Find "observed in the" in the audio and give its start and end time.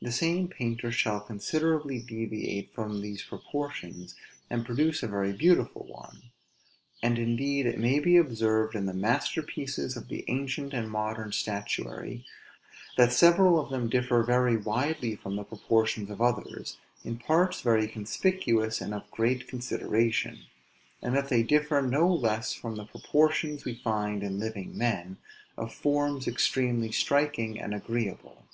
8.16-8.94